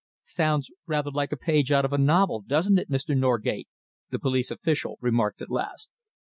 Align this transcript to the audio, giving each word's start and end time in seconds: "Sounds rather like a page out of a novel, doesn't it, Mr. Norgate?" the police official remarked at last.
"Sounds 0.23 0.71
rather 0.87 1.11
like 1.11 1.31
a 1.31 1.37
page 1.37 1.71
out 1.71 1.85
of 1.85 1.93
a 1.93 1.97
novel, 1.99 2.41
doesn't 2.41 2.79
it, 2.79 2.89
Mr. 2.89 3.15
Norgate?" 3.15 3.67
the 4.09 4.17
police 4.17 4.49
official 4.49 4.97
remarked 4.99 5.43
at 5.43 5.51
last. 5.51 5.91